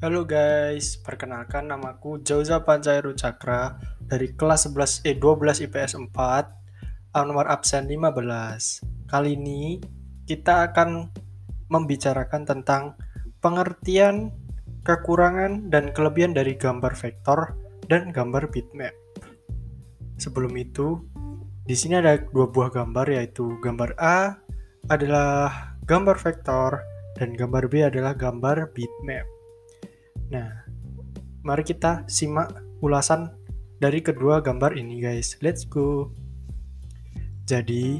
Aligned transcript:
Halo 0.00 0.24
guys, 0.24 0.96
perkenalkan 0.96 1.68
namaku 1.68 2.24
Jauza 2.24 2.64
Pancairu 2.64 3.12
Cakra 3.12 3.76
dari 4.00 4.32
kelas 4.32 4.64
11 4.72 5.04
eh 5.04 5.12
12 5.12 5.68
IPS 5.68 5.92
4, 6.00 7.20
nomor 7.28 7.44
absen 7.44 7.84
15. 7.84 8.08
Kali 9.04 9.36
ini 9.36 9.76
kita 10.24 10.72
akan 10.72 11.04
membicarakan 11.68 12.48
tentang 12.48 12.96
pengertian, 13.44 14.32
kekurangan 14.88 15.68
dan 15.68 15.92
kelebihan 15.92 16.32
dari 16.32 16.56
gambar 16.56 16.96
vektor 16.96 17.60
dan 17.84 18.08
gambar 18.08 18.48
bitmap. 18.48 18.96
Sebelum 20.16 20.56
itu, 20.56 20.96
di 21.68 21.76
sini 21.76 22.00
ada 22.00 22.16
dua 22.16 22.48
buah 22.48 22.72
gambar 22.72 23.20
yaitu 23.20 23.52
gambar 23.60 23.92
A 24.00 24.40
adalah 24.88 25.76
gambar 25.84 26.16
vektor 26.16 26.80
dan 27.20 27.36
gambar 27.36 27.68
B 27.68 27.84
adalah 27.84 28.16
gambar 28.16 28.72
bitmap. 28.72 29.39
Nah, 30.30 30.62
mari 31.42 31.66
kita 31.66 32.06
simak 32.06 32.54
ulasan 32.78 33.34
dari 33.82 33.98
kedua 33.98 34.38
gambar 34.38 34.78
ini 34.78 35.02
guys. 35.02 35.34
Let's 35.42 35.66
go. 35.66 36.14
Jadi, 37.50 37.98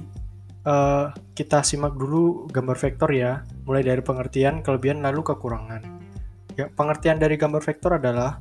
uh, 0.62 1.10
kita 1.34 1.66
simak 1.66 1.98
dulu 1.98 2.46
gambar 2.54 2.78
vektor 2.78 3.10
ya, 3.10 3.42
mulai 3.66 3.82
dari 3.82 3.98
pengertian, 3.98 4.62
kelebihan, 4.62 5.02
lalu 5.02 5.26
kekurangan. 5.26 5.82
Ya, 6.54 6.70
pengertian 6.70 7.18
dari 7.18 7.34
gambar 7.34 7.58
vektor 7.58 7.98
adalah 7.98 8.38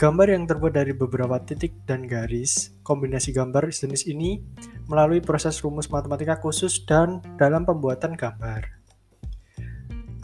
gambar 0.00 0.26
yang 0.32 0.48
terbuat 0.48 0.72
dari 0.72 0.96
beberapa 0.96 1.36
titik 1.44 1.84
dan 1.84 2.08
garis. 2.08 2.72
Kombinasi 2.80 3.36
gambar 3.36 3.68
jenis 3.68 4.08
ini 4.08 4.40
melalui 4.88 5.20
proses 5.20 5.60
rumus 5.60 5.92
matematika 5.92 6.40
khusus 6.40 6.80
dan 6.88 7.20
dalam 7.36 7.68
pembuatan 7.68 8.16
gambar. 8.16 8.64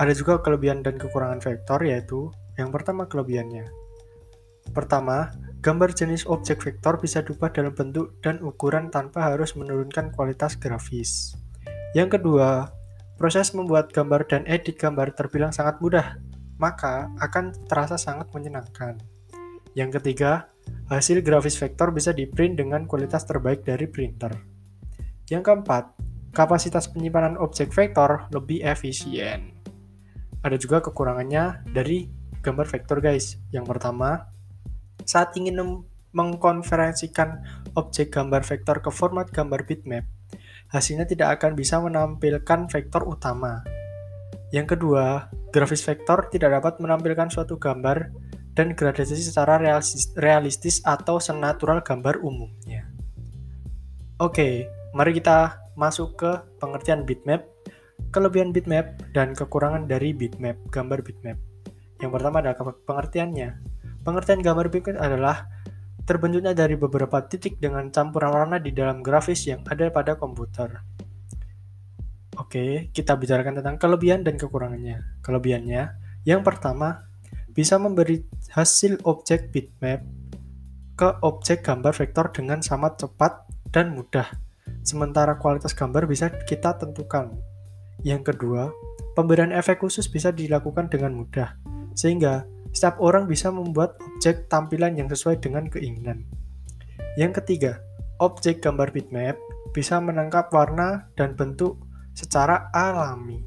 Ada 0.00 0.16
juga 0.16 0.40
kelebihan 0.40 0.80
dan 0.80 0.96
kekurangan 0.96 1.44
vektor 1.44 1.84
yaitu 1.84 2.32
yang 2.60 2.68
pertama 2.68 3.08
kelebihannya. 3.08 3.64
Pertama, 4.76 5.32
gambar 5.64 5.96
jenis 5.96 6.28
objek 6.28 6.60
vektor 6.60 7.00
bisa 7.00 7.24
diubah 7.24 7.50
dalam 7.50 7.72
bentuk 7.72 8.14
dan 8.20 8.38
ukuran 8.44 8.92
tanpa 8.92 9.32
harus 9.32 9.56
menurunkan 9.56 10.12
kualitas 10.12 10.54
grafis. 10.60 11.34
Yang 11.96 12.20
kedua, 12.20 12.70
proses 13.18 13.50
membuat 13.56 13.90
gambar 13.90 14.28
dan 14.28 14.46
edit 14.46 14.78
gambar 14.78 15.16
terbilang 15.16 15.50
sangat 15.50 15.82
mudah, 15.82 16.20
maka 16.60 17.10
akan 17.18 17.50
terasa 17.66 17.98
sangat 17.98 18.30
menyenangkan. 18.30 19.00
Yang 19.74 19.98
ketiga, 19.98 20.52
hasil 20.86 21.24
grafis 21.24 21.58
vektor 21.58 21.90
bisa 21.90 22.14
di-print 22.14 22.60
dengan 22.60 22.86
kualitas 22.86 23.26
terbaik 23.26 23.66
dari 23.66 23.90
printer. 23.90 24.36
Yang 25.26 25.50
keempat, 25.50 25.84
kapasitas 26.30 26.86
penyimpanan 26.90 27.34
objek 27.42 27.74
vektor 27.74 28.30
lebih 28.30 28.62
efisien. 28.62 29.56
Ada 30.40 30.56
juga 30.56 30.78
kekurangannya 30.80 31.66
dari 31.74 32.19
gambar 32.40 32.66
vektor 32.68 32.98
guys. 33.04 33.40
Yang 33.52 33.70
pertama, 33.76 34.28
saat 35.04 35.32
ingin 35.36 35.84
mengkonferensikan 36.10 37.44
objek 37.78 38.10
gambar 38.10 38.42
vektor 38.42 38.82
ke 38.82 38.90
format 38.90 39.30
gambar 39.30 39.64
bitmap, 39.64 40.04
hasilnya 40.68 41.06
tidak 41.06 41.38
akan 41.40 41.54
bisa 41.54 41.78
menampilkan 41.78 42.66
vektor 42.66 43.06
utama. 43.06 43.62
Yang 44.50 44.76
kedua, 44.76 45.30
grafis 45.54 45.86
vektor 45.86 46.26
tidak 46.26 46.58
dapat 46.58 46.82
menampilkan 46.82 47.30
suatu 47.30 47.54
gambar 47.54 48.10
dan 48.58 48.74
gradasi 48.74 49.14
secara 49.14 49.62
realistis 50.18 50.82
atau 50.82 51.22
senatural 51.22 51.86
gambar 51.86 52.18
umumnya. 52.18 52.90
Oke, 54.18 54.66
mari 54.92 55.14
kita 55.16 55.62
masuk 55.78 56.18
ke 56.18 56.30
pengertian 56.58 57.06
bitmap, 57.06 57.46
kelebihan 58.10 58.50
bitmap, 58.50 58.98
dan 59.14 59.32
kekurangan 59.38 59.86
dari 59.86 60.10
bitmap, 60.10 60.58
gambar 60.74 61.00
bitmap. 61.06 61.38
Yang 62.00 62.10
pertama 62.16 62.40
adalah 62.40 62.56
pengertiannya. 62.58 63.48
Pengertian 64.00 64.40
gambar 64.40 64.72
bitmap 64.72 64.96
adalah 64.96 65.36
terbentuknya 66.08 66.56
dari 66.56 66.74
beberapa 66.80 67.20
titik 67.28 67.60
dengan 67.60 67.92
campuran 67.92 68.32
warna 68.32 68.56
di 68.56 68.72
dalam 68.72 69.04
grafis 69.04 69.44
yang 69.44 69.60
ada 69.68 69.92
pada 69.92 70.16
komputer. 70.16 70.80
Oke, 72.40 72.88
kita 72.96 73.20
bicarakan 73.20 73.60
tentang 73.60 73.76
kelebihan 73.76 74.24
dan 74.24 74.40
kekurangannya. 74.40 75.20
Kelebihannya, 75.20 75.82
yang 76.24 76.40
pertama, 76.40 77.04
bisa 77.52 77.76
memberi 77.76 78.24
hasil 78.56 79.04
objek 79.04 79.52
bitmap 79.52 80.00
ke 80.96 81.08
objek 81.20 81.60
gambar 81.60 81.92
vektor 81.92 82.32
dengan 82.32 82.64
sangat 82.64 83.04
cepat 83.04 83.44
dan 83.68 83.92
mudah. 83.92 84.24
Sementara 84.80 85.36
kualitas 85.36 85.76
gambar 85.76 86.08
bisa 86.08 86.32
kita 86.48 86.80
tentukan. 86.80 87.36
Yang 88.00 88.32
kedua, 88.32 88.72
pemberian 89.12 89.52
efek 89.52 89.84
khusus 89.84 90.08
bisa 90.08 90.32
dilakukan 90.32 90.88
dengan 90.88 91.12
mudah 91.12 91.60
sehingga 91.94 92.46
setiap 92.70 93.02
orang 93.02 93.26
bisa 93.26 93.50
membuat 93.50 93.98
objek 93.98 94.46
tampilan 94.46 94.94
yang 94.94 95.10
sesuai 95.10 95.42
dengan 95.42 95.66
keinginan. 95.66 96.22
Yang 97.18 97.42
ketiga, 97.42 97.82
objek 98.22 98.62
gambar 98.62 98.94
bitmap 98.94 99.34
bisa 99.74 99.98
menangkap 99.98 100.50
warna 100.54 101.10
dan 101.18 101.34
bentuk 101.34 101.78
secara 102.14 102.70
alami. 102.70 103.42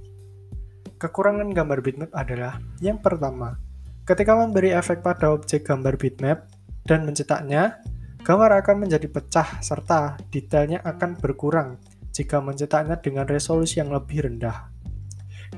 Kekurangan 0.99 1.51
gambar 1.51 1.79
bitmap 1.83 2.11
adalah 2.15 2.59
yang 2.79 2.99
pertama, 2.99 3.59
ketika 4.03 4.35
memberi 4.35 4.71
efek 4.75 5.03
pada 5.03 5.31
objek 5.31 5.67
gambar 5.67 5.95
bitmap 5.99 6.47
dan 6.83 7.07
mencetaknya, 7.07 7.79
gambar 8.23 8.63
akan 8.63 8.87
menjadi 8.87 9.07
pecah 9.07 9.59
serta 9.59 10.19
detailnya 10.31 10.79
akan 10.83 11.19
berkurang 11.19 11.79
jika 12.11 12.39
mencetaknya 12.39 12.99
dengan 12.99 13.27
resolusi 13.27 13.79
yang 13.83 13.91
lebih 13.91 14.27
rendah. 14.27 14.69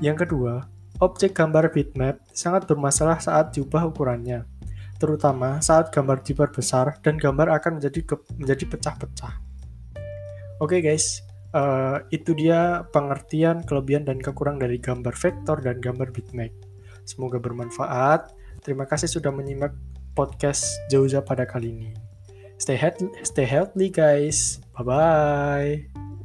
Yang 0.02 0.26
kedua, 0.26 0.66
Objek 0.96 1.36
gambar 1.36 1.68
bitmap 1.76 2.24
sangat 2.32 2.64
bermasalah 2.64 3.20
saat 3.20 3.52
diubah 3.52 3.84
ukurannya, 3.84 4.48
terutama 4.96 5.60
saat 5.60 5.92
gambar 5.92 6.24
diperbesar 6.24 7.04
dan 7.04 7.20
gambar 7.20 7.52
akan 7.60 7.76
menjadi 7.80 8.00
menjadi 8.40 8.64
pecah-pecah. 8.64 9.34
Oke 10.56 10.80
okay 10.80 10.80
guys, 10.80 11.20
uh, 11.52 12.00
itu 12.08 12.32
dia 12.32 12.88
pengertian 12.96 13.60
kelebihan 13.68 14.08
dan 14.08 14.24
kekurangan 14.24 14.64
dari 14.64 14.80
gambar 14.80 15.12
vektor 15.12 15.60
dan 15.60 15.84
gambar 15.84 16.08
bitmap. 16.16 16.52
Semoga 17.04 17.36
bermanfaat. 17.36 18.32
Terima 18.64 18.88
kasih 18.88 19.12
sudah 19.12 19.30
menyimak 19.30 19.76
podcast 20.16 20.80
Jauza 20.88 21.20
pada 21.20 21.44
kali 21.44 21.76
ini. 21.76 21.90
Stay 22.56 22.80
healthy, 22.80 23.12
stay 23.20 23.44
healthy 23.44 23.92
guys. 23.92 24.64
Bye 24.72 24.84
bye. 24.88 26.15